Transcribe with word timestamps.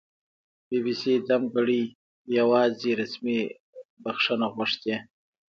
بي 0.67 0.77
بي 0.85 0.93
سي 1.01 1.13
دمګړۍ 1.29 1.83
یواځې 2.37 2.89
رسمي 3.01 3.39
بښنه 4.03 4.47
غوښتې 4.55 4.95